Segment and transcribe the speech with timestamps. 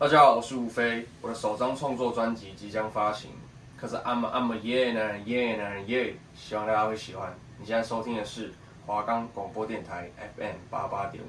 [0.00, 3.30] 大家好，我是吴飞，我的首张创作专辑即将发行，
[3.76, 7.30] 可是 I'm a, I'm a yeah 男人 yeah 男人 yeah，希望大家会喜欢。
[7.58, 8.50] 你现在收听的是
[8.86, 11.26] 华冈广播电台 FM 八八点五。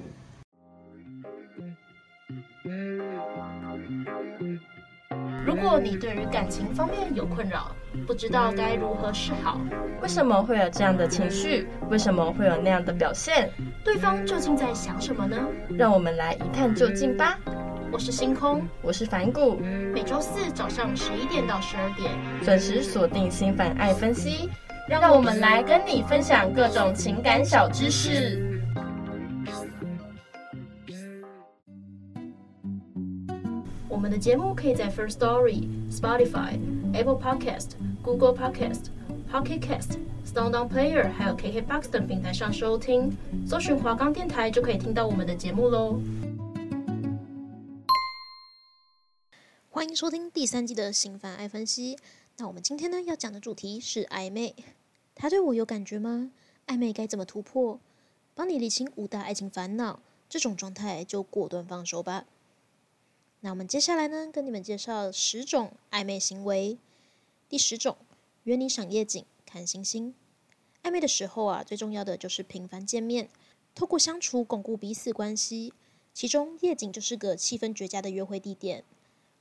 [5.45, 7.75] 如果你对于感情方面有困扰，
[8.07, 9.59] 不知道该如何是好，
[10.01, 11.67] 为什么会有这样的情绪？
[11.89, 13.51] 为什么会有那样的表现？
[13.83, 15.45] 对方究竟在想什么呢？
[15.77, 17.37] 让我们来一探究竟吧。
[17.91, 19.57] 我是星空，我是凡谷，
[19.93, 22.09] 每周四早上十一点到十二点
[22.41, 24.49] 准时锁定心烦爱分析，
[24.87, 28.61] 让我们来跟你分享各种情感小知识。
[33.89, 36.57] 我们的节目可以在 First Story、Spotify、
[36.93, 38.85] Apple Podcast、Google Podcast、
[39.29, 43.11] Pocket Cast、SoundOn Player 还有 KKBox 等平台上收听，
[43.45, 45.99] 搜寻华冈电台就可以听到我们的节目喽。
[49.73, 51.97] 欢迎收听第三季的心烦爱分析。
[52.35, 54.53] 那我们今天呢要讲的主题是暧昧。
[55.15, 56.29] 他对我有感觉吗？
[56.67, 57.79] 暧昧该怎么突破？
[58.35, 62.25] 帮你理清五大爱情烦恼，这种状态就果断放手吧。
[63.39, 66.77] 那我们接下来呢跟你们介绍十种暧昧行为。
[67.47, 67.95] 第十种，
[68.43, 70.13] 约你赏夜景、看星星。
[70.83, 73.29] 暧昧的时候啊，最重要的就是频繁见面，
[73.73, 75.73] 透过相处巩固彼此关系。
[76.13, 78.83] 其中夜景就是个气氛绝佳的约会地点。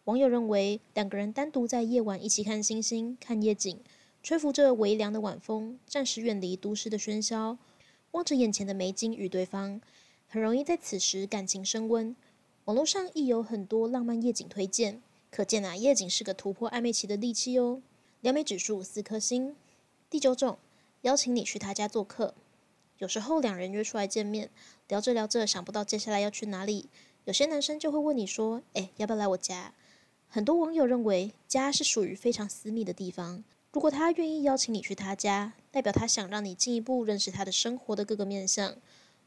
[0.05, 3.79] 网友认为，两个人单独在夜晚一起看星星、看夜景，
[4.23, 7.59] 吹拂着微凉的晚风，暂时远离都市的喧嚣，
[8.13, 9.81] 望着眼前的美景与对方，
[10.27, 12.17] 很容易在此时感情升温。
[12.65, 17.83] 网络上亦有很多浪漫夜景推荐，可见啊，夜景是个突破暧昧期的利器哦。
[18.23, 19.55] 撩妹指数四颗星。
[20.09, 20.59] 第九种，
[21.03, 22.35] 邀请你去他家做客。
[22.99, 24.51] 有时候两人约出来见面，
[24.89, 26.89] 聊着聊着想不到接下来要去哪里，
[27.27, 29.73] 有些男生就会问你说：“哎，要不要来我家？”
[30.33, 33.43] 很多网友认为家是属于非常私密的地方。
[33.73, 38.77] 如果他愿意邀请你去他家，代表他想让你进一步认识他的生活的各个面相。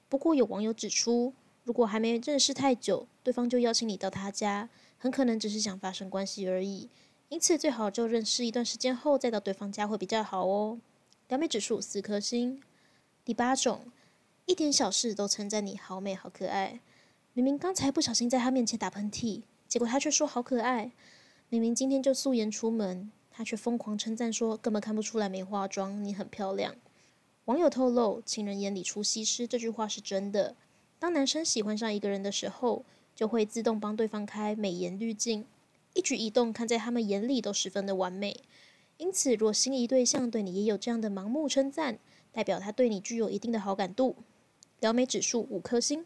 [0.07, 1.33] 不过有网友指出，
[1.65, 6.89] 如果还没认识太久，对方就邀请你到他家，很可能只是想发生关系而已。
[7.27, 10.79] 因此最好就认识一段时间后再到对方家会比较好哦。
[11.27, 12.61] 撩妹指数四颗星。
[13.25, 13.91] 第八种，
[14.45, 16.79] 一点小事都称赞你好美好可爱，
[17.33, 19.41] 明明刚才不小心在他面前打喷嚏。
[19.73, 20.91] 结果他却说好可爱，
[21.49, 26.75] 明明今天就素颜出门，他却疯狂称赞说根本看不出来没化妆，你很漂亮。
[27.45, 30.55] 网友透露，情人眼里出西施这句话是真的。
[30.99, 32.85] 当男生喜欢上一个人的时候，
[33.15, 35.43] 就会自动帮对方开美颜滤镜，
[35.95, 38.41] 一举一动看在他们眼里都十分的完美。
[38.97, 41.97] 因此，若心仪对象对你也有这样的盲目称赞，
[42.31, 44.17] 代表他对你具有一定的好感度。
[44.79, 46.05] 撩妹指数五颗星。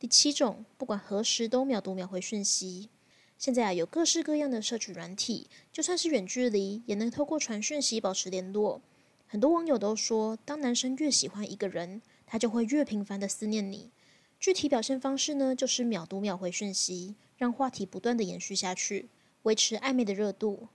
[0.00, 2.88] 第七种，不管何时都秒读秒回讯息。
[3.36, 8.80] 现在啊，有各式各样的社群软体，就算是远距离，也能透过传讯息保持联络。
[9.26, 13.90] 很多网友都说，当男生越喜欢一个人，他就会越频繁的思念你。
[14.38, 19.10] 具体表现方式呢，就是秒读秒回讯息，让话题不断的延续下去，
[19.42, 20.68] 维持暧昧的热度。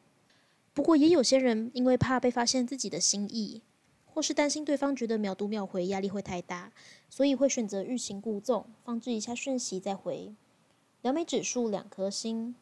[0.76, 3.64] 不过，也有些人因为怕被发现自己的心意。
[4.08, 6.72] 或是担心对方觉得秒读秒回压力会太大，
[7.16, 10.36] 所以会选择欲擒故纵，放置一下讯息再回。
[11.02, 12.54] 撩妹指数两颗星。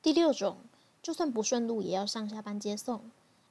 [0.00, 0.56] 第六种，
[1.02, 3.02] 就算不顺路也要上下班接送。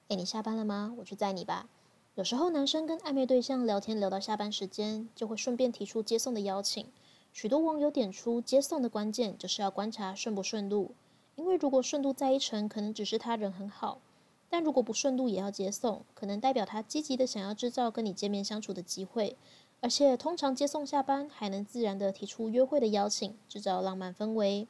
[0.07, 0.95] 诶，你下班了吗？
[0.97, 1.69] 我去载你吧。
[2.15, 6.87] 有时候男生跟暧昧对象聊天聊到下班时间，就会顺便提出接送的邀请。
[7.31, 10.95] 许多网友点出接送的关键就是要观察顺不顺路，
[11.35, 14.01] 因为如果顺路再一程，可能只是他人很好。
[14.49, 19.35] 但如果不顺路也要接送，可能代表他积极的想要制造跟你见面相处的机会，
[19.85, 24.67] 而且通常接送下班还能自然的提出约会的邀请，制造浪漫氛围。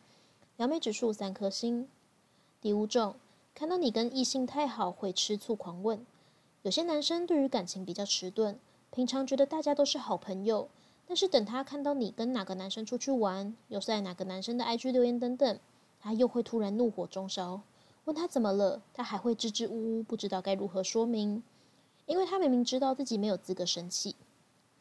[0.57, 1.87] 撩妹指数三颗星。
[2.59, 3.15] 第五种，
[3.53, 6.05] 看到你跟异性太好会吃醋狂问。
[6.63, 8.59] 有些男生对于感情比较迟钝，
[8.91, 10.67] 平常觉得大家都是好朋友，
[11.07, 15.57] 但是等他看到你跟哪个男生出去玩，又是在哪个男生的 IG 留言等等，
[16.01, 17.61] 他又会突然怒火中烧。
[18.03, 21.41] 问他怎么了，他还会支支吾吾，不知道该如何说明，
[22.05, 24.13] 因为他明明知道自己没有资格生气。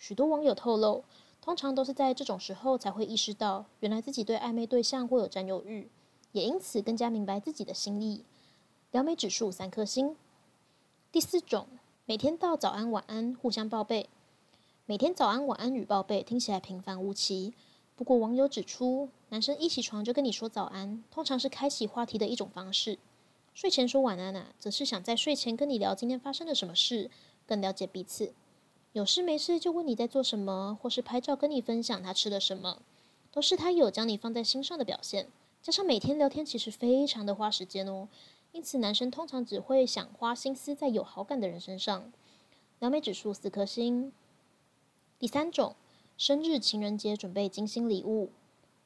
[0.07, 1.03] 许多网友透露，
[1.41, 5.89] 通常都是在这种时候才会意识到，原来自己对暧昧对象会有占有欲，
[6.33, 8.23] 也因此更加明白自己的心意。
[8.91, 10.15] 撩妹指数三颗星。
[11.11, 11.67] 第四种，
[12.05, 14.11] 每天道早安晚安，互相报备。
[14.85, 17.55] 每天早安晚安与报备听起来平凡无奇。
[17.97, 22.99] 不过网友指出，男生一起床就跟你说早安，通常是开启话题的一种方式。
[23.55, 27.11] 睡前说晚安啊，则是想在睡前跟你聊今天发生了什么事，
[27.47, 28.35] 更了解彼此。
[28.95, 32.81] 有事没事就问你在做什么，或是拍照跟你分享他吃了什么，
[33.33, 35.27] 都是他有将你放在心上的表现。
[35.61, 38.07] 加上每天聊天其实非常的花时间哦，
[38.53, 42.13] 因此男生通常只会想花心思在有好感的人身上。
[42.79, 44.13] 撩妹指数四颗星。
[45.19, 45.75] 第三种，
[46.17, 48.31] 生日、情人节准备精心礼物。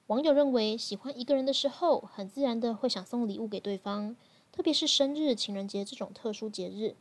[0.06, 4.16] 网友认为，喜欢一个人的时候，很自然的会想送礼物给对方，
[4.50, 6.96] 特别是生日、情人节这种特殊节日。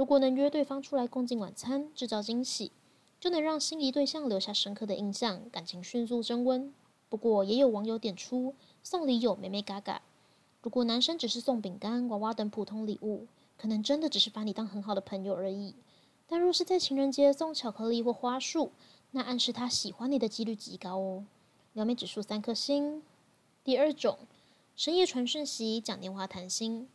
[0.00, 2.72] 如果能约对方出来共进晚餐，制造惊喜，
[3.20, 6.72] 就能让心仪对象留下深刻的印象，感情迅速升温。
[7.10, 10.00] 不过，也有网友点出，送礼有眉眉角角。
[10.62, 13.26] 如果男生只是送饼干、娃娃等普通礼物，
[13.58, 15.74] 可能真的只是把你当很好的朋友而已。
[16.26, 18.72] 但若是在情人节送巧克力或花束，
[19.10, 21.26] 那暗示他喜欢你的几率极高哦。
[21.74, 23.02] 撩妹指数三颗星。
[23.62, 24.20] 第二种，
[24.74, 26.88] 深夜传讯息、讲电话谈心。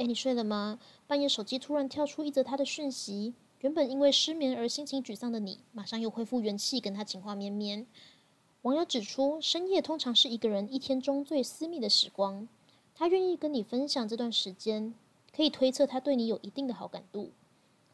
[0.00, 0.78] 哎，你睡了吗？
[1.06, 7.86] 半夜手机突然跳出一则他的讯息，原本因为失眠而心情沮丧的你，马上又恢复元气，跟他情话绵绵。
[8.62, 12.48] 网友指出，深夜通常是一个人一天中最私密的时光，
[12.94, 14.94] 他愿意跟你分享这段时间，
[15.36, 17.28] 可以推测他对你有一定的好感度。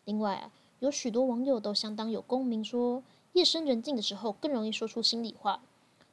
[0.04, 3.02] 另外啊，有许多网友都相当有共鸣，说
[3.32, 5.60] 夜深人静的时候更容易说出心里话，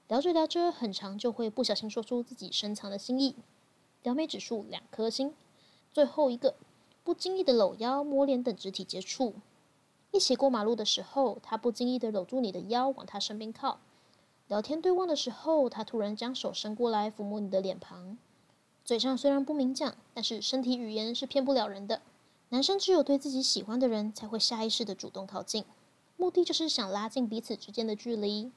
[0.08, 3.36] 聊着聊着，很长就会不小心说出自己深藏的心意。
[4.02, 5.32] 撩妹指数两颗星。
[5.94, 6.56] 最后一个，
[7.04, 9.36] 不经意的搂腰、摸脸等肢体接触。
[10.10, 13.78] 一起过马路的时候，他不经意的搂住你的腰，往他身边靠。
[14.48, 18.18] 聊天对望的时候，他突然将手伸过来抚摸你的脸庞。
[18.84, 22.02] 嘴上虽然不明讲，但是身体语言是骗不了人的。
[22.50, 25.64] 男生只有对自己喜欢的人，才会下意识的主动靠近，
[26.18, 28.52] 目的就是想拉近彼此之间的距离。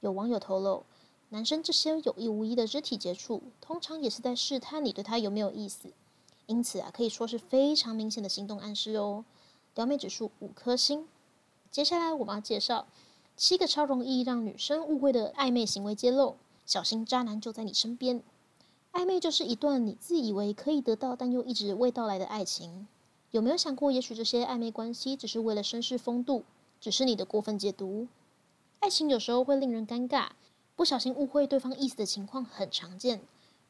[0.00, 0.84] 有网友透露，
[1.28, 5.92] 男生这些有意无意的肢体接触，通常也是在试探你对他有没有意思。
[6.50, 9.24] 因此啊，可以说是非常明显的行动暗示哦。
[9.76, 11.06] 撩妹指数五颗星。
[11.70, 12.88] 接下来我们要介绍
[13.36, 16.34] 七个超容易让女生误会的暧昧行为揭露，
[16.66, 18.20] 小心渣男就在你身边。
[18.92, 22.88] 暧昧就是一段你自以为可以得到，但又一直未到来的爱情。
[23.30, 26.42] 有没有想过，也许这些暧昧关系只是为了绅士风度，
[26.80, 28.08] 只是你的过分解读。
[28.80, 30.30] 爱情有时候会令人尴尬，
[30.74, 33.20] 不小心误会对方意思的情况很常见。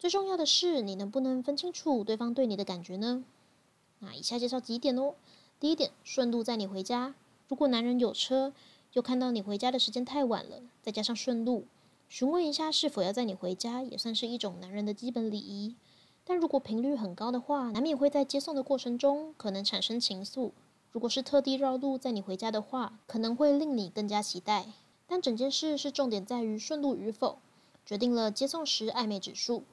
[0.01, 3.23] 最重要的是，你能不能分清楚对方对你的感觉呢？
[3.99, 5.13] 那以下介绍几点哦。
[5.61, 7.15] 第一点，顺路载你回家。
[7.49, 8.55] 如果男人有车，
[8.95, 11.67] 又看到你回家的时间太晚了，再加上顺路，
[12.09, 15.75] 询问一下是否要载你回家，也算是一种男人的基本礼仪。
[16.25, 20.53] 但如果频率很高的话，难免会在接送的过程中可能产生情愫。
[20.93, 24.65] 如果是特地绕路载你回家的话，可能会令你更加期待。
[25.07, 27.37] 但整件事是重点在于顺路与否，
[27.85, 29.65] 决定了接送时暧昧指数。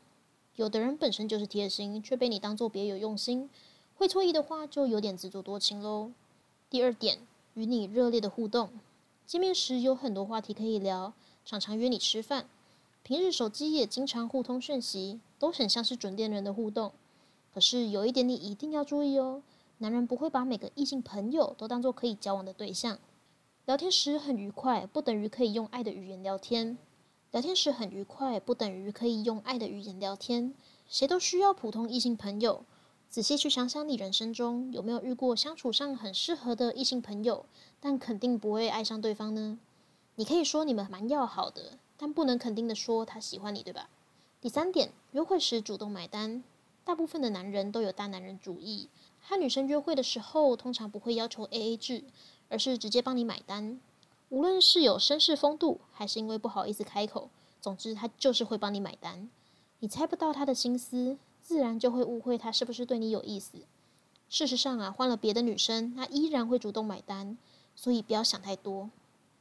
[0.57, 3.47] 有的人本身就是贴心，却被你当做别有用心，
[3.95, 6.11] 会错意的话就有点自作多情喽。
[6.67, 7.19] 第二点，
[7.53, 8.71] 与你热烈的互动，
[9.27, 11.13] 见面时有很多话题可以聊，
[11.45, 12.47] 常常约你吃饭，
[13.03, 16.91] 平日手机也经常互通讯息，都很像是准恋人的互动。
[17.53, 19.43] 可是有一点你一定要注意哦，
[19.77, 22.97] 男人不会把每个异性朋友都当做可以交往的对象。
[23.67, 26.79] 聊天时很愉快，不等于可以用爱的语言聊天。
[27.37, 30.55] 聊天时很愉快，不等于可以用爱的语言聊天。
[30.89, 32.65] 谁都需要普通异性朋友。
[33.11, 37.45] 仔细去想想，你人生中有没有遇过相处上很适合的异性朋友，
[37.79, 39.59] 但肯定不会爱上对方呢？
[40.15, 43.87] 你可以说你们蛮要好的，但不能肯定的说他喜欢你，对吧？
[44.41, 46.43] 第三点，约会时主动买单。
[46.83, 48.89] 大部分的男人都有大男人主义，
[49.21, 52.03] 和女生约会的时候，通常不会要求 AA 制，
[52.49, 53.79] 而是直接帮你买单。
[54.29, 57.29] 无论是有绅士风度，还是因为不好意思开口，
[57.67, 59.29] 总之他就是会帮你买单。
[59.79, 63.57] 你猜不到他的心思，自然就会误会他是不是对你有意思。
[64.29, 67.37] 事实上啊，换了别的女生，他依然会主动买单，
[67.75, 68.89] 所以不要想太多。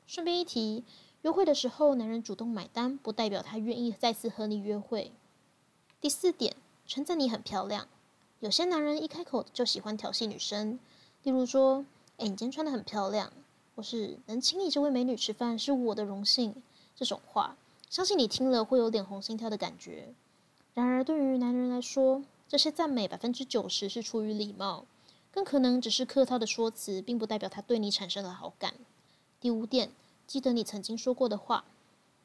[0.09, 0.83] 顺便一提，
[1.23, 5.13] 约会的时候男人主动买单，不代表他愿意再次和你约会。
[6.01, 7.87] 第四点，称赞你很漂亮。
[8.41, 10.81] 有些男人一开口就喜欢调戏女生，
[11.23, 11.87] 例如说
[12.19, 13.33] ：“哎，你今天穿得很漂亮。”
[13.77, 16.55] 或是能请你这位美女吃饭是我的荣幸，
[16.97, 20.15] 这种话，相信你听了会有脸红心跳的感觉。
[20.75, 24.85] 然而，对于男人来说，这些赞美百分之九十是出于礼貌，
[25.31, 28.75] 更可能只是客套的说辞，并不代表他对你产生了好感。
[29.41, 29.91] 第五点，
[30.27, 31.65] 记得你曾经说过的话。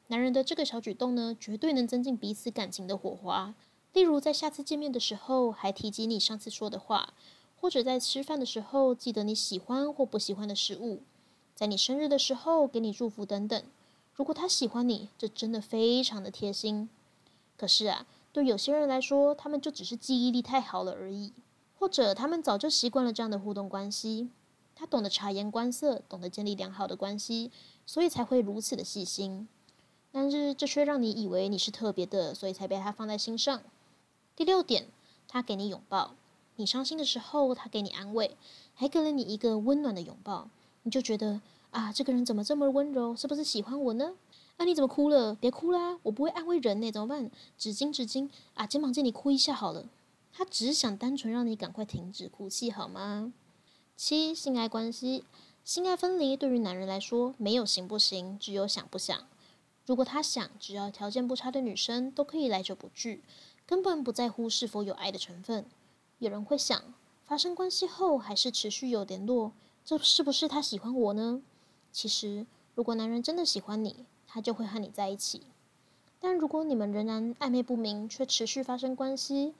[0.07, 3.53] 男人的这个小举动呢，绝对能增进彼此感情的火花。
[3.93, 7.13] 例如，在下次见面的时候，还提及你上次说的话，
[7.59, 11.01] 或者在吃饭的时候，记得你喜欢或不喜欢的食物。
[11.55, 13.63] 在你生日的时候给你祝福等等，
[14.15, 16.89] 如果他喜欢你，这真的非常的贴心。
[17.57, 21.33] 可是啊，对有些人来说，他们就只是记忆力太好了而已，
[21.77, 24.29] 或者他们早就习惯了这样的互动关系。
[24.75, 27.51] 他懂得察言观色，懂得建立良好的关系，
[27.85, 29.47] 所以才会如此的细心。
[30.11, 33.61] 但是这却让你以为你是特别的，所以才被他放在心上。
[34.35, 34.87] 第六点，
[35.27, 36.15] 他给你拥抱，
[36.55, 38.35] 你伤心的时候，他给你安慰，
[38.73, 40.49] 还给了你一个温暖的拥抱，
[40.83, 43.15] 你就觉得啊，这个人怎么这么温柔？
[43.15, 44.13] 是不是喜欢我呢？
[44.57, 45.33] 啊，你怎么哭了？
[45.35, 47.31] 别哭啦，我不会安慰人呢，怎么办？
[47.57, 49.85] 纸巾，纸巾啊，肩膀借你哭一下好了。
[50.33, 53.31] 他只想单纯让你赶快停止哭泣，好吗？
[53.95, 55.23] 七，性爱关系，
[55.63, 59.27] 性爱分离对于男人来说没有行不行，只有想不想。
[59.85, 63.23] 如果他想，只要条件不差的女生都可以来者不拒，
[63.65, 65.65] 根本不在乎是否有爱的成分。
[66.19, 66.93] 有人会想，
[67.25, 69.53] 发生关系后还是持续有联络，
[69.85, 71.41] 这是不是他喜欢我呢？
[71.91, 72.45] 其实，
[72.75, 75.41] 如果男人真的喜欢你，他就会和你在一起。
[76.19, 79.53] 但如果你们仍然暧昧不明，却持续发生关系，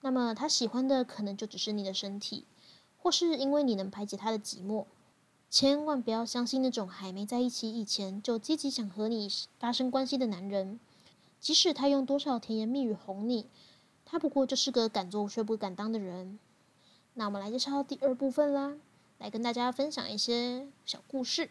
[0.00, 2.44] 那么他喜欢的可能就只是你的身体，
[2.98, 4.84] 或是因为你能排解他的寂寞。
[5.48, 10.78] 千万不要相信那种还没在一起以前就积极想和你发生关系的男人，
[11.40, 13.46] 即使他用多少甜言蜜语哄你，
[14.04, 16.38] 他不过就是个敢做却不敢当的人。
[17.14, 18.76] 那我们来介绍第二部分啦，
[19.18, 21.50] 来跟大家分享一些小故事。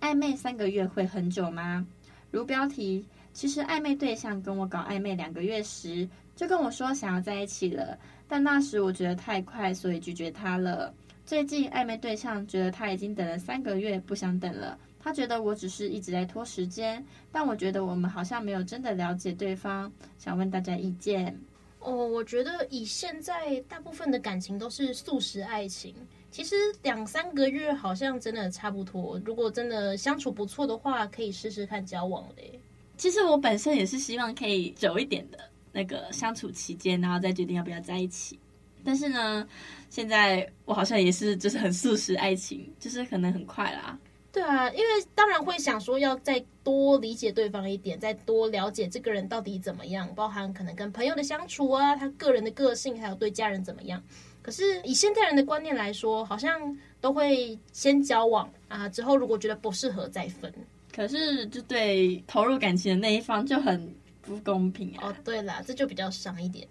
[0.00, 1.86] 暧昧三个月会很久吗？
[2.30, 10.94] 如标题，其实暧昧对象跟我搞暧昧两个月时，就跟我说想要在一起了，但那时我觉得太快，所以拒绝他了。
[11.24, 14.78] 最近暧昧对象觉得他已经等了三个月，不想等了。
[15.00, 19.90] 他觉得我只是一直在拖时间，但我觉得我们好像没有真的了解对方。
[20.18, 21.38] 想问大家意见。
[21.80, 25.94] 哦，我觉得以现在大部分的感情都是速食爱情，
[26.30, 29.20] 其实两三个月好像真的差不多。
[29.24, 32.60] 如果真的相处不错的话，可以试试看交往嘞。
[32.96, 35.38] 其实我本身也是希望可以久一点的。
[35.70, 38.38] 那个相处期间，然后再决定要不要在一起。
[38.82, 39.46] 但是呢，
[39.90, 43.96] 现在我好像也是，就是很速食爱情，就是可能很快啦。
[44.32, 54.02] 对啊，因为当然会想说要再多理解对方一点，再多了解这个人到底怎么样，包含可能跟朋友的相处啊，他个人的个性，还有对家人怎么样。
[54.48, 60.50] 可是以现代人的观念来说，好像都会先交往啊，之后如果觉得不适合再分。
[60.90, 63.94] 可是就对投入感情的那一方就很。
[64.20, 65.08] 不公平啊！
[65.08, 66.68] 哦，对啦，这就比较伤一点，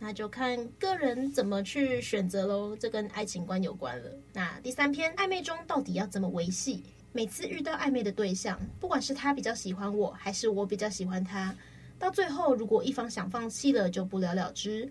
[0.00, 2.76] 那就看个人怎么去选择喽。
[2.76, 4.10] 这跟爱情观有关了。
[4.32, 6.82] 那第三篇，暧昧中到底要怎么维系？
[7.12, 11.54] 每次遇到暧昧的对象，不管是他比较喜欢我，还是我比较喜欢他，
[11.96, 14.90] 到最后如果一方想放弃了，就不了了之。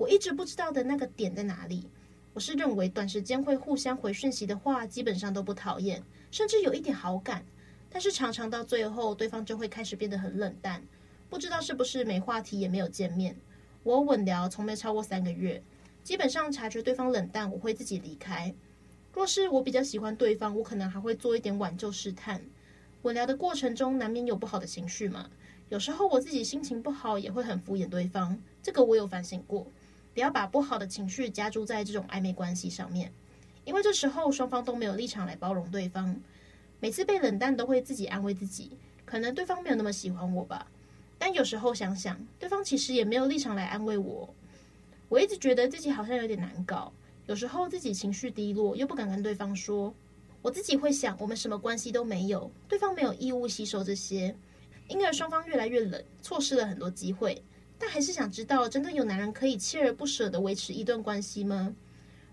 [0.00, 1.86] 我一直不知道的那个点在哪里？
[2.32, 7.44] 我是认为短时间会互相回讯息的话，基本上都不讨厌，甚至有一点好感，
[7.90, 10.82] 但是常常到最后，对方就会开始变得很冷淡。
[11.28, 13.36] 不知道是不是没话题，也没有见面。
[13.82, 15.62] 我稳聊从没超过三个月，
[16.02, 18.54] 基本上察觉对方冷淡，我会自己离开。
[19.12, 22.40] 若是我比较喜欢对方，我可能还会做一点挽救试探。
[23.02, 25.28] 稳聊的过程中难免有不好的情绪嘛，
[25.68, 28.40] 有时候我自己心情不好，也会很敷衍对方。
[28.62, 29.66] 这个我有反省过，
[30.14, 33.12] 不要把不好的情绪加注在这种暧昧关系上面，
[33.64, 36.14] 因为这时候双方都没有立场来包容对方。
[36.80, 38.70] 每次被冷淡，都会自己安慰自己，
[39.04, 40.66] 可能对方没有那么喜欢我吧。
[41.18, 44.32] 但有时候想想，对方其实也没有立场来安慰我。
[45.08, 46.92] 我一直觉得自己好像有点难搞，
[47.26, 49.94] 有时候自己情绪低落，又不敢跟对方说。
[50.42, 54.34] 我自己会想，我们什么关系都没有，对方没有义务吸收这些，
[54.88, 57.42] 因而双方越来越冷，错失了很多机会。
[57.80, 61.74] 但还是想知道，真的有男人可以锲而不舍的维持一段关系吗？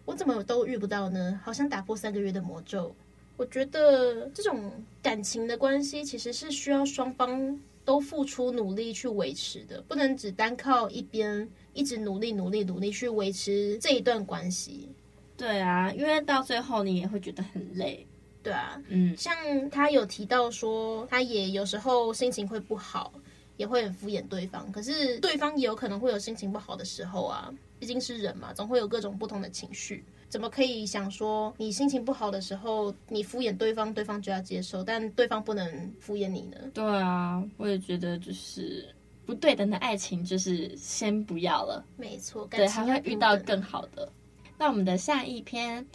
[0.05, 1.41] 我怎么都遇不到呢？
[1.43, 2.95] 好想打破三个月的魔咒。
[3.37, 7.59] 我觉得这种感情的关系其实是需要双方。
[7.87, 14.89] 都付出努力去维持的，不能只单靠一边一直努力努力努力去维持这一段关系。
[15.37, 18.05] 对啊，因为到最后你也会觉得很累。
[18.43, 19.33] 对啊，嗯，像
[19.69, 23.13] 他有提到说，他也有时候心情会不好，
[23.57, 24.71] 也会很敷衍对方。
[24.71, 30.03] 可是对方也有可能会有心情不好的时候啊，毕竟是人嘛，总会有各种不同的情绪。
[30.29, 36.57] 怎么可以想说你心情不好的时候，你敷衍对方，对方就要接受，但对方不能敷衍你呢？
[36.73, 38.93] 对啊，我也觉得就是
[39.25, 41.85] 不对等的爱情，就是先不要了。
[41.95, 44.11] 没错，对，还会遇到更好的。
[44.57, 45.85] 那我们的下一篇，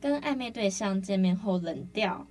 [0.00, 2.26] 跟暧昧对象见面后冷掉。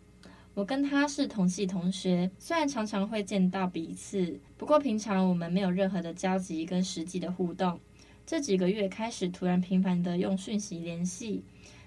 [0.53, 7.79] 我跟他是同系同学，虽然常常会见到彼此，不过平常我们没有任何的交集跟实际的互动。
[8.25, 11.43] 这几个月开始突然频繁的用讯息联系，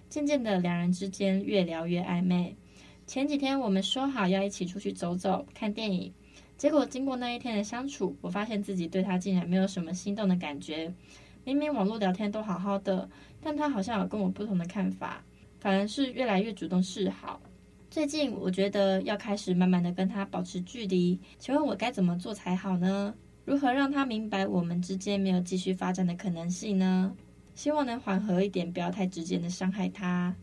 [0.08, 2.56] 渐渐的两人之间越聊越暧昧。
[3.06, 6.10] 前几天我们说好要一起出去走走、看电影，
[6.56, 10.92] 结果经过那一天的相处，我发现自己对他竟然没有什么心动的感觉。
[11.44, 13.08] 明明网络聊天都好好的，
[13.42, 15.22] 但他好像有跟我不同的看法，
[15.60, 17.38] 反而是越来越主动示好。
[17.94, 23.14] 最近我觉得要开始慢慢的跟他保持距离，请问我该怎么做才好呢？
[23.44, 27.14] 如何让他明白我们之间没有继续发展的可能性呢？
[27.54, 30.34] 希望能缓和一点，不要太直接的伤害他。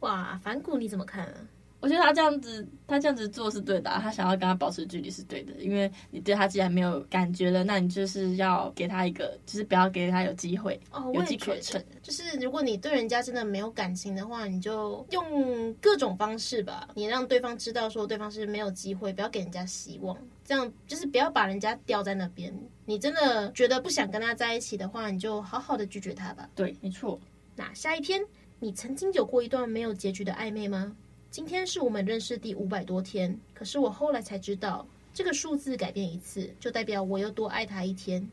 [0.00, 1.34] 哇，反骨你怎么看啊？
[1.80, 11.80] 我觉得他这样子，他这样子做是对的啊，他想要跟他保持距离是对的，因为你对他既然没有感觉了，那你就是要给他一个，就是不要给他有机会，哦，有机可乘。
[12.02, 22.52] 就是如果你对人家真的没有感情的话，你就用各种方式吧，你让对方知道说对方是没有机会，不要给人家希望，这样就是不要把人家吊在那边。
[22.86, 26.48] 你真的觉得不想跟他在一起的话，你就好好的拒绝他吧。
[26.56, 27.20] 对，没错。
[27.54, 28.20] 那下一篇，
[28.58, 30.96] 你曾经有过一段没有结局的暧昧吗？
[31.30, 38.26] 今天是我们认识第五百多天，可是我后来才知道，这个数字改变一次，就代表我又多爱他一天。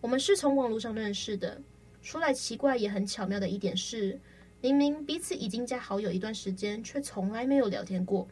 [0.00, 1.60] 我们是从网络上认识的，
[2.00, 4.20] 说来奇怪也很巧妙的一点是，
[4.60, 8.26] 明明彼此已经加好友一段时间，却从来没有聊天过。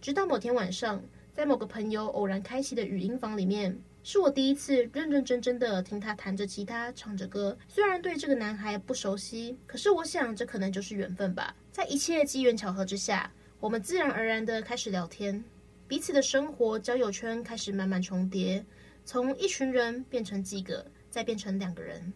[0.00, 1.00] 直到某天晚上，
[1.32, 7.56] 在某个朋友偶然开启的语音房里面，是我第一次认认真真的听他弹着吉他，唱着歌。
[7.68, 11.54] 虽然对这个男孩不熟悉，可是我想这可能就是缘分吧。
[11.70, 13.30] 在一切机缘巧合之下。
[13.64, 15.42] 我们自然而然的开始聊天，
[15.88, 18.62] 彼此的生活交友圈开始慢慢重叠，
[19.06, 22.12] 从一群人变成几个，再变成两个人。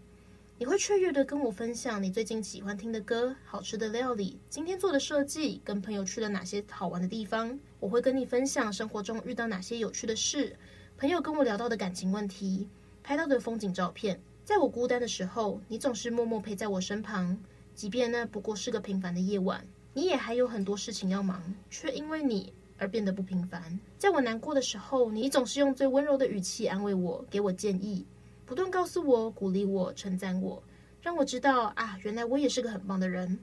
[0.58, 7.58] 你会雀跃的跟我分享你最近喜欢听的歌、好吃的料理、今天做的设计、跟朋友去了哪些好玩的地方。
[7.80, 10.54] 我会跟你分享生活中遇到哪些有趣的事，
[10.98, 12.68] 朋友跟我聊到的感情问题，
[13.02, 14.20] 拍到的风景照片。
[14.44, 17.42] 在我孤单的时候，你总是默默陪在我身旁，
[17.74, 19.66] 即便那不过是个平凡的夜晚。
[19.94, 23.78] 你也还有很多事情要忙，却因为你而变得不平凡。
[23.98, 28.06] 在我难过的时候，你总是用最温柔的语气安慰我，给我建议，
[28.46, 30.62] 不断告诉我、鼓励我、称赞我，
[31.02, 33.38] 让我知道啊，原来我也是个很棒的人。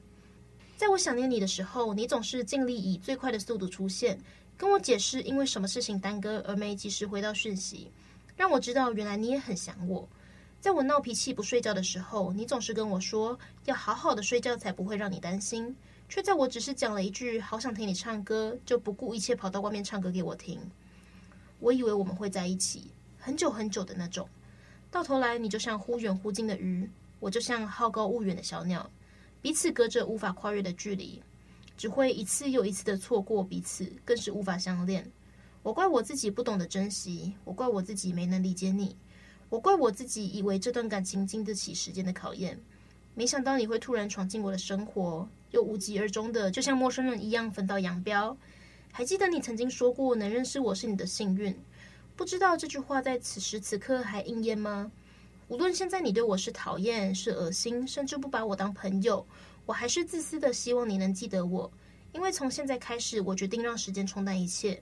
[0.77, 4.17] 在我想念你的时候，你总是尽力以最快的速度出现，
[4.57, 7.91] 跟我解释因为什么事情耽搁而没及时回到讯息，
[8.35, 10.07] 让我知道原来你也很想我。
[10.61, 15.75] 在我闹脾气不睡觉的时候，你总是跟我说要好好的睡觉，才不会让你担心。
[16.07, 20.59] 却在我只是讲了一句“好想听你唱歌”，就不顾一切跑到外面唱歌给我听。
[21.59, 24.27] 我以为我们会在一起很久很久的那种，
[24.91, 26.89] 到头来你就像忽远忽近的鱼，
[27.19, 28.89] 我就像好高骛远的小鸟，
[29.41, 31.21] 彼此隔着无法跨越的距离，
[31.75, 35.11] 只会一次又一次的错过彼此，更是无法相恋。
[35.63, 38.95] 我怪我自己不懂得珍惜，我怪我自己没能理解你，
[39.49, 42.59] 我怪我自己以为这段感情经得起时间的考验，
[43.15, 45.27] 没想到你会突然闯进我的生活。
[45.51, 48.35] 又无疾而终的，就像陌生人一样分道扬镳。
[48.91, 51.55] 还记得你曾经说过，能认识我是你的幸运。
[52.15, 54.91] 不知道这句话在此时此刻还应验吗？
[55.47, 59.25] 无论现在你对我是讨厌、是恶心，甚至不把我当朋友，
[59.65, 61.71] 我还是自私的希望你能记得我。
[62.13, 64.81] 因为从现在开始，我决定让时间冲淡一切。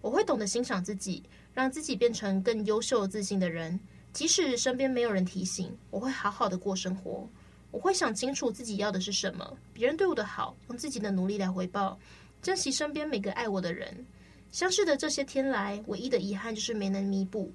[0.00, 3.78] 我会懂得欣赏自己，让自己变成更优秀、自信的人。
[4.12, 7.28] 即使身边没有人提醒，我会好好的过生活。
[7.70, 11.98] 我会想清楚自己要的是什么，别人对我的好，用自己的努力来回报，
[12.42, 14.04] 珍惜身边每个爱我的人。
[14.50, 17.52] 相识的这些天来，唯一的遗憾就是没能弥补。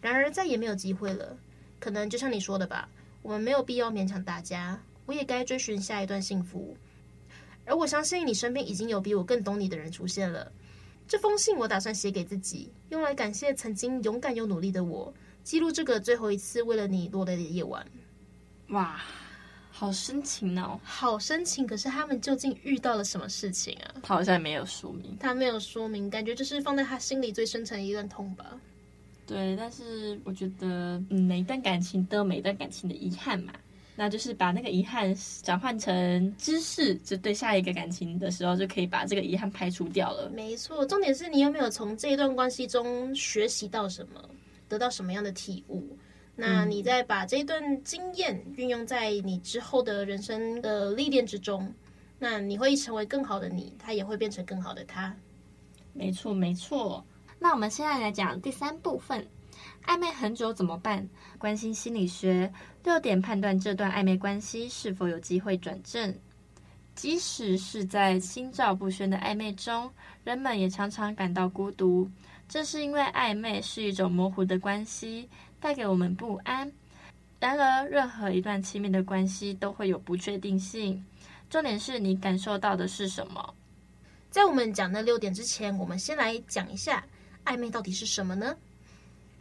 [0.00, 1.36] 然而再也没有机会了，
[1.78, 2.88] 可能就像你说的吧，
[3.22, 4.80] 我们没有必要勉强大家。
[5.06, 6.76] 我也该追寻下一段幸福。
[7.64, 10.50] 而我相信你身边已经有比我更懂你的人出现了。
[11.06, 15.12] 这封信我打算写给自己，用来感谢曾经勇敢又努力的我，
[15.44, 17.86] 记录这个最后一次为了你落泪的夜晚。
[18.70, 19.00] 哇！
[19.74, 21.66] 好深情哦，好深情。
[21.66, 23.94] 可是他们究竟遇到了什么事情啊？
[24.02, 25.16] 他好像没有说明。
[25.18, 28.60] 他没有说明，感觉就是放在他心里最深层的一段痛吧。
[29.26, 33.52] 对，但是我觉得，嗯，每一段感情都有每一段感情的遗憾嘛。
[33.94, 40.30] 那就是把那个遗憾转换成知识，就对下一个感情的时候就可以把这个遗憾排除掉了。
[40.30, 44.28] 没错，重点是你有没有从这一段关系中学习到什么，
[44.68, 45.96] 得到什么样的体悟？
[46.34, 51.72] 那你再把这段经验运用在你之后的人生的历练之中，
[52.18, 55.14] 那你会成为更好的你，他也会变成更好的他。
[55.92, 57.04] 没错，没错。
[57.38, 59.26] 那我们现在来讲第三部分，
[59.84, 61.06] 暧昧很久怎么办？
[61.38, 62.50] 关心心理学
[62.82, 66.14] 六点判断这段暧昧关系是否有机会转正。
[66.94, 69.90] 即使是在心照不宣的暧昧中，
[70.24, 72.10] 人们也常常感到孤独，
[72.48, 75.28] 这是因为暧昧是一种模糊的关系。
[75.62, 76.70] 带给我们不安。
[77.38, 81.02] 然而，任何一段亲密的关系都会有不确定性。
[81.48, 83.54] 重点是你感受到的是什么？
[84.28, 87.04] 在我们讲那六点之前，我们先来讲一下
[87.44, 88.56] 暧昧到底是什么呢？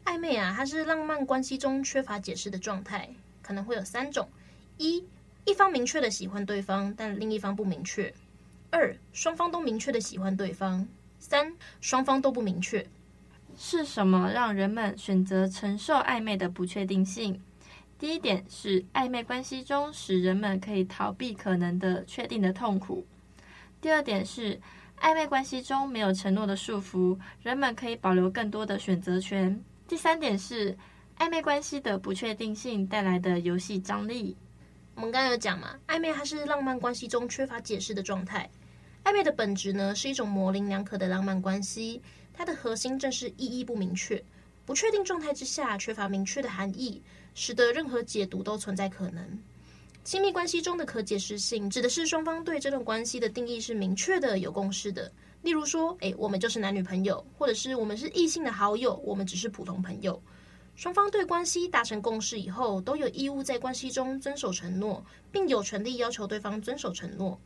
[0.06, 3.10] 暧昧啊，它是浪漫关系中缺乏解释的状态，
[3.42, 4.28] 可能会有三种：
[4.78, 5.04] 一，
[5.46, 8.12] 一方明确的喜欢对方，但另一方不明确；
[8.70, 10.86] 二，双方都明确的喜欢对方；
[11.20, 12.86] 三，双方都不明确。
[13.58, 17.40] 是什么让人们选择承受暧昧的不确定性？
[17.98, 23.06] 第一点是暧昧关系中使人们可以逃避可能的确定的痛苦。
[23.80, 24.60] 第二点是
[25.00, 29.64] 暧昧关系中没有承诺的束缚，人们可以保留更多的选择权。
[29.88, 30.76] 第三点是
[31.18, 34.36] 暧昧关系的不确定性带来的游戏张力。
[34.96, 38.50] 我们刚刚有讲嘛，暧昧它是浪漫关系中缺乏解释的状态。
[39.04, 42.02] 暧昧的本质呢，是一种模棱两可的浪漫关系，
[42.34, 44.24] 它的核心正是意义不明确、
[44.66, 47.02] 不确定状态之下缺乏明确的含义，
[47.34, 49.40] 使得任何解读都存在可能。
[50.04, 55.12] 亲密关系中的可解释性，指的是双方对这段关系的定义是明确的、有共识的。
[55.44, 60.20] 例如说，诶，我们就是男女朋友，或者是我们是异性的好友，我们只是普通朋友。
[60.76, 67.40] 双方对关系达成共识以后，都有义务在关系中遵守承诺，并有权利要求对方遵守承诺。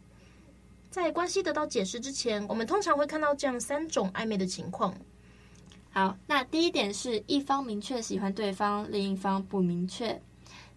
[0.95, 4.95] 在关系得到解释之前，我们通常会看到这样三种暧昧的情况。
[5.91, 10.17] 好，那第一点是一方明确喜欢对方，另一方不明确。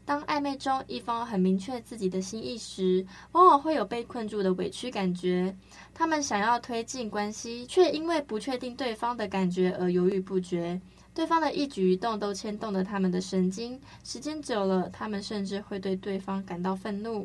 [0.04, 5.56] 当暧昧中一方很明确自己的心意时，往往会有被困住的委屈感觉。
[5.94, 10.80] 他们想要推进关系，却因为不确定对方的感觉而犹豫不决。
[11.14, 17.24] 对方的一举一动都牵动了他们的神经，时间久了，他们甚至会对对方感到愤怒。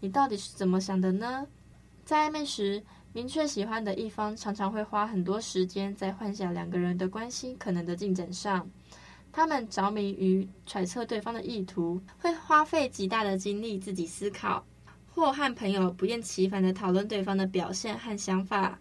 [0.00, 1.46] 你到底是怎么想的呢？
[2.04, 2.82] 在暧昧时，
[3.14, 8.68] 明确喜欢的一方常常会花很多时间在幻想两个人的关系可能的进展上。
[9.32, 14.62] 他们着迷于揣测对方的意图，会花费极大的精力自己思考，
[15.10, 18.78] 或和朋友不厌其烦地讨论对方的表现和想法。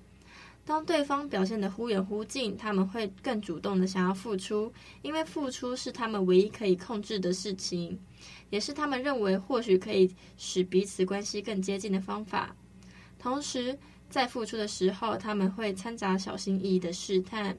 [0.66, 7.98] 当对方表现得忽远忽近，他们会更主动地想要付出，因为付出是他们唯一可以控制的事情，
[8.50, 12.56] 也是他们认为或许可以使彼此关系更接近的方法。
[13.24, 13.74] 同时，
[14.10, 17.58] 在付出的时候，他们会掺杂小心翼翼的试探。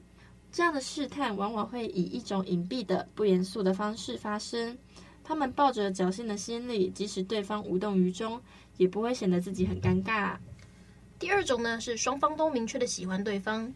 [0.51, 4.77] 这样的试探往往会以一种隐蔽的、不严肃的方式发生。
[5.23, 8.39] 他们抱着侥幸的心理，即使对方无动于衷，
[8.77, 10.37] 也不会显得自己很尴尬。
[11.17, 13.73] 第二种呢，是双方都明确的喜欢对方。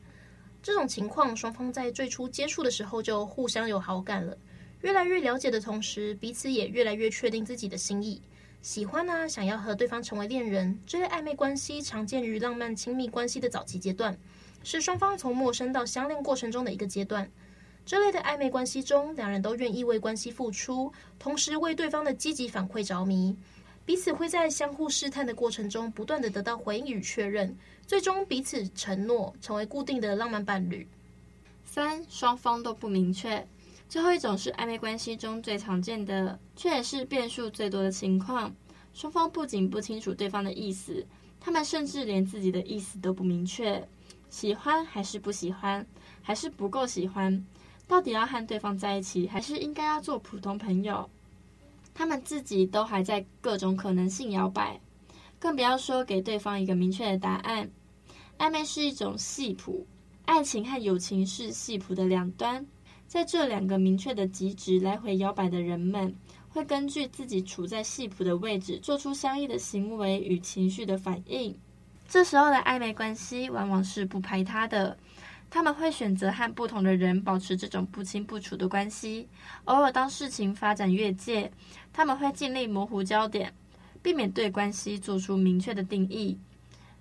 [0.61, 4.37] 这种情况，双方在最初接触的时候就互相有好感了，
[4.81, 8.21] 越来越了解的同时，彼此也越来越确定自己的心意。
[8.61, 14.17] 喜欢啊，想要和对方成为恋人，这类暧昧关系常见于浪漫亲密关系的早期阶段，
[14.63, 17.29] 是双方从陌生到相恋过程中的一个阶段。
[17.85, 23.35] 这类的暧昧关系中，两人都愿意为关系付出，同时为对方的积极反馈着迷，
[23.85, 30.85] 彼此会在相互试探的过程中不断地得到回应与确认，最终彼此承诺成为固定的浪漫伴侣。
[31.63, 33.47] 三，双方都不明确。
[33.89, 38.53] 最后一种是暧昧关系中最常见的，却也是变数最多的情况。
[38.93, 41.03] 双方不仅不清楚对方的意思，
[41.39, 43.83] 他们甚至连自己的意思都不明确。
[44.29, 45.83] 喜欢还是不喜欢，
[46.21, 47.43] 还是不够喜欢？
[47.87, 51.09] 到底要和对方在一起，还是应该要做普通朋友？
[51.95, 54.79] 他们自己都还在各种可能性摇摆，
[55.39, 57.71] 更不要说给对方一个明确的答案。
[58.37, 59.87] 暧昧是一种戏谱，
[60.25, 62.63] 爱情和友情是戏谱的两端。
[63.09, 66.15] 在这两个明确的极值来回摇摆的人们，
[66.47, 71.57] 会根据自己处在戏谱的位置，做出相应的行为与情绪的反应。
[72.07, 74.95] 这时候的暧昧关系往往是不排他的，
[75.49, 79.27] 他们会选择和不同的人保持这种不清不楚的关系。
[79.65, 81.51] 偶尔当事情发展越界，
[81.91, 83.51] 他们会尽力模糊焦点，
[84.03, 86.37] 避免对关系做出明确的定义。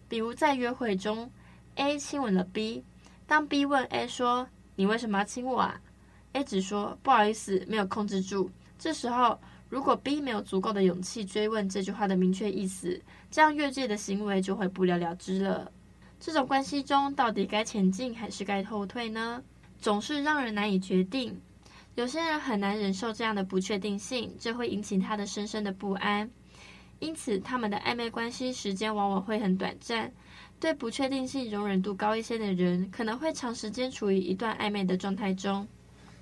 [0.08, 1.30] 比如在约会中
[1.74, 2.82] ，A 亲吻了 B，
[3.26, 5.78] 当 B 问 A 说：“你为什么要亲我啊？”
[6.32, 8.50] A 只说不好意思，没有控制住。
[8.78, 9.38] 这时候，
[9.68, 15.70] 如果 B 没有足够的勇气追问这句话的明确意思，这样越界的行为就会不了了之了。
[16.20, 19.42] 这种关系中，到底该前进还是该后退呢？
[19.80, 21.40] 总是让人难以决定。
[21.94, 26.28] 有些人很难忍受这样的不确定性，这会引起他的深深的不安。
[27.00, 30.12] 因此，他们的暧昧关系时间往往会很短暂。
[30.60, 35.66] 对不确定性容忍度高一些的人，可能会长时间处于一段暧昧的状态中。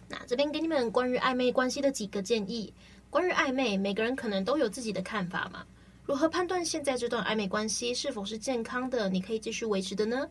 [0.09, 2.73] 那这边给你们关于暧昧关系的几个建议。
[3.11, 5.65] 关于暧昧，每个人可能都有自己的看法嘛。
[6.05, 9.09] 如何判断现在这段暧昧关系是否是健康的？
[9.09, 10.29] 你可以继续维持的呢？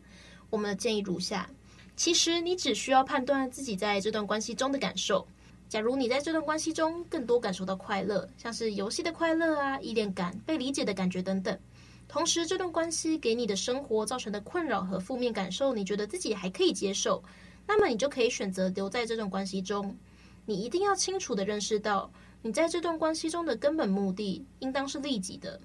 [0.50, 1.48] 我们的建议如下：
[1.96, 5.26] 其实你只需要判断自己在这段关系中的感受。
[5.68, 11.58] 假如你在这段关系中更多感受到快乐，像是游戏的快乐啊、依恋感、被理解的感觉等等。
[12.06, 17.20] 同时，这段关系给你的生活造成的困扰和负面感受，你觉得自己还可以接受。
[17.66, 19.96] 那么你就可以选择留在这段关系中。
[20.44, 22.10] 你一定要清楚地认识到，
[22.42, 25.60] 你在这段关系中的根本目的应当是利己的。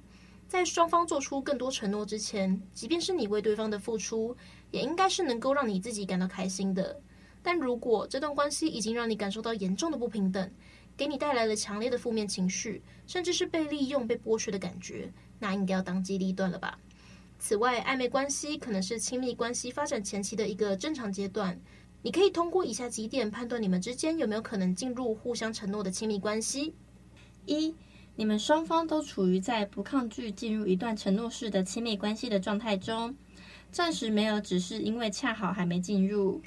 [0.47, 4.35] 在双方做出更多承诺之前，即便是你为对方的付出，
[4.71, 6.99] 也应该是能够让你自己感到开心的。
[7.41, 10.51] 但如果这段关系已经让你感受到严重的不平等，
[10.97, 16.77] 给你带来了强烈的负面情绪，甚至是被利用、被剥削的感觉，那应该要当机立断了吧？
[17.39, 21.59] 此外，暧昧关系可能是亲密关系发展前期的一个正常阶段，
[22.01, 26.73] 你可以通过以下几点判断你们之间有没有可能进入互相承诺的亲密关系：
[27.45, 27.73] 一。
[28.13, 33.15] 你们双方都处于在不抗拒进入一段承诺式的亲密关系的状态中，
[33.71, 36.39] 暂时没有，只是因为恰好还没进入。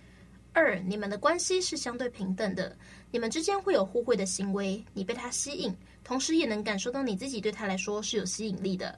[0.53, 2.77] 二，你们的关系是相对平等的，
[3.11, 8.97] 你们之间会有互惠的行为，你被他吸引，同时也能感受到你自己对他来说是有吸引力的。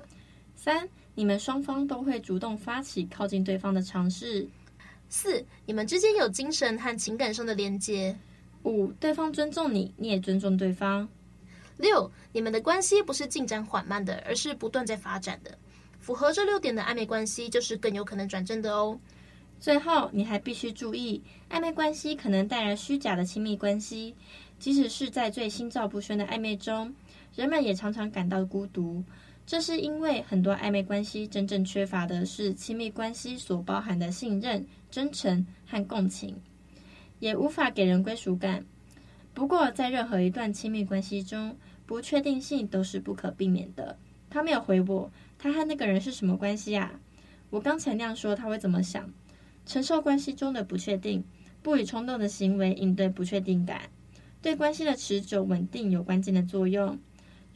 [0.57, 4.47] 三，你们双方都会主动发起靠近对方的尝试。
[5.09, 8.17] 四，你们之间有精神和情感上的连接。
[8.65, 11.09] 五，对方尊重你，你也尊重对方。
[11.77, 15.57] 六，你们的关系不是进展缓慢的，而是不断在发展的。
[16.01, 18.99] 符合这六点的暧昧关系，就是更有可能转正的哦。
[19.61, 24.15] 最后，你还必须注意，暧昧关系可能带来虚假的亲密关系。
[24.59, 26.95] 即使是在最心照不宣的暧昧中，
[27.35, 29.05] 人们也常常感到孤独。
[29.47, 36.37] 这是因为很多暧昧关系真正缺乏的是亲密关系所包含的信任、真诚和共情，
[37.21, 38.65] 也无法给人归属感。
[39.33, 41.57] 不过，在任何一段亲密关系中，
[41.87, 43.97] 不确定性都是不可避免的。
[44.29, 46.99] 他没有回我，他和那个人是什么关系啊？
[47.51, 49.09] 我刚才那样说，他会怎么想？
[49.65, 51.23] 承受关系中的不确定，
[51.63, 53.83] 不以冲动的行为应对不确定感，
[54.43, 56.99] 对关系的持久稳定有关键的作用。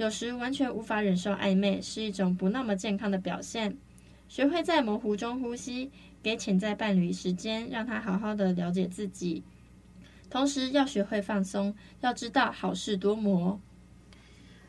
[0.00, 3.76] 有时完全无法忍受暧昧，是一种不那么健康的表现。
[4.30, 5.90] 学会在模糊中呼吸，
[6.22, 9.44] 给潜在伴侣时间，让他好好的了解自己。
[10.30, 13.60] 同时要学会放松，要知道好事多磨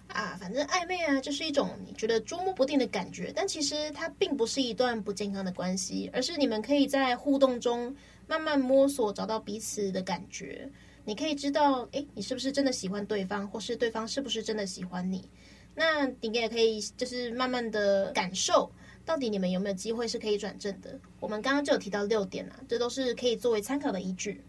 [0.09, 0.35] 啊。
[0.37, 7.95] 反正暧昧啊，就是一种你觉得捉摸不定的感觉，但其实它并不是一段不健康的关系，而是你们可以在互动中
[8.27, 10.69] 慢慢摸索，找到彼此的感觉。
[11.03, 15.27] 你可以知道，诶，你是不是真的喜欢对方，或是对方是不是真的喜欢你？
[15.73, 18.71] 那你也可以就是慢慢的感受，
[19.05, 20.99] 到底你们有没有机会是可以转正的。
[21.19, 24.41] 我们刚刚就有提到六点啊，这都是可以作为参考的依据。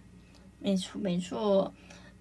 [0.59, 1.73] 没错，没错，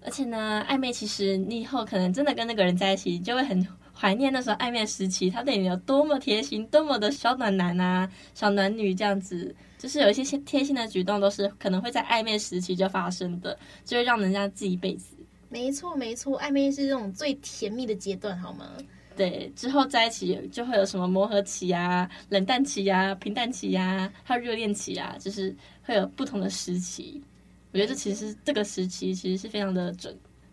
[0.02, 3.66] 而且呢，暧昧其实你以后可能真的跟那个人在一起，就会很
[4.02, 15.14] 怀念那时候暧昧时期，他对你有多么贴心，多么的小暖男啊，小暖女这样子，就是有一些些贴心的举动，都是可能会在暧昧时期就发生的，就会让人家记一辈子。
[15.48, 18.72] 没错，没错，暧昧是这种最甜蜜的阶段，好吗？
[19.14, 27.22] 对，之后在一起就会有什么磨合期啊、冷淡期啊、平淡期啊，还有热恋期啊，就是会有不同的时期。
[27.70, 30.12] 我觉得这其实这个时期其实是非常的准，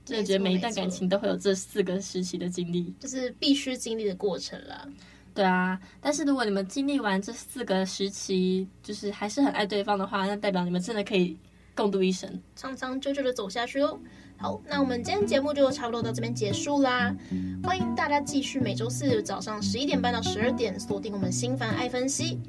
[0.09, 4.87] 真的觉得每一段感情都会有这四个时期的经历，就是必须经历的过程了。
[5.35, 11.37] 对啊，但是如果你们经历完这四个时期，就是还是很爱对方的话，那代表你们真的可以
[11.75, 13.97] 共度一生，长长久久的走下去哦。
[14.37, 17.15] 好，那我们今天节目就差不多到这边结束啦。
[17.63, 22.39] 欢迎大家继续每周四早上十一点半到十二点锁定我们心凡爱分析。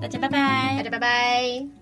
[0.00, 1.77] 大家拜拜，大家拜拜。